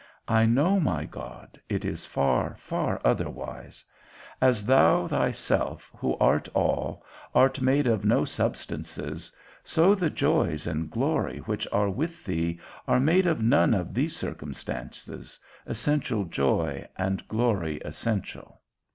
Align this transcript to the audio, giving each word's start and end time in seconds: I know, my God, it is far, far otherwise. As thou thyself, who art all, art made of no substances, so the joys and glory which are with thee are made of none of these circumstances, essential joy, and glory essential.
I 0.27 0.47
know, 0.47 0.79
my 0.79 1.05
God, 1.05 1.61
it 1.69 1.85
is 1.85 2.07
far, 2.07 2.55
far 2.57 2.99
otherwise. 3.05 3.85
As 4.41 4.65
thou 4.65 5.05
thyself, 5.07 5.91
who 5.95 6.17
art 6.17 6.49
all, 6.55 7.05
art 7.35 7.61
made 7.61 7.85
of 7.85 8.03
no 8.03 8.25
substances, 8.25 9.31
so 9.63 9.93
the 9.93 10.09
joys 10.09 10.65
and 10.65 10.89
glory 10.89 11.37
which 11.45 11.67
are 11.71 11.91
with 11.91 12.25
thee 12.25 12.59
are 12.87 12.99
made 12.99 13.27
of 13.27 13.43
none 13.43 13.75
of 13.75 13.93
these 13.93 14.15
circumstances, 14.15 15.39
essential 15.67 16.23
joy, 16.25 16.87
and 16.97 17.27
glory 17.27 17.79
essential. 17.85 18.59